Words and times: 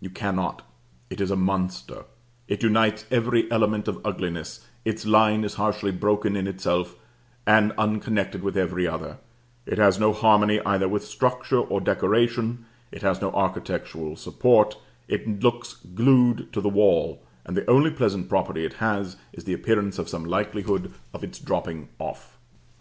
You 0.00 0.10
cannot. 0.10 0.62
It 1.10 1.20
is 1.20 1.30
a 1.30 1.36
monster. 1.36 2.02
It 2.48 2.64
unites 2.64 3.04
every 3.08 3.48
element 3.52 3.86
of 3.86 4.04
ugliness, 4.04 4.66
its 4.84 5.06
line 5.06 5.44
is 5.44 5.54
harshly 5.54 5.92
broken 5.92 6.34
in 6.34 6.48
itself, 6.48 6.96
and 7.46 7.70
unconnected 7.78 8.42
with 8.42 8.56
every 8.56 8.88
other; 8.88 9.18
it 9.66 9.78
has 9.78 9.96
no 10.00 10.12
harmony 10.12 10.58
either 10.66 10.88
with 10.88 11.04
structure 11.04 11.60
or 11.60 11.80
decoration, 11.80 12.64
it 12.90 13.02
has 13.02 13.20
no 13.22 13.30
architectural 13.30 14.16
support, 14.16 14.76
it 15.06 15.40
looks 15.40 15.74
glued 15.74 16.52
to 16.52 16.60
the 16.60 16.68
wall, 16.68 17.22
and 17.44 17.56
the 17.56 17.70
only 17.70 17.92
pleasant 17.92 18.28
property 18.28 18.64
it 18.64 18.72
has, 18.82 19.16
is 19.32 19.44
the 19.44 19.54
appearance 19.54 20.00
of 20.00 20.08
some 20.08 20.24
likelihood 20.24 20.92
of 21.14 21.22
its 21.22 21.38
dropping 21.38 21.88
off. 22.00 22.36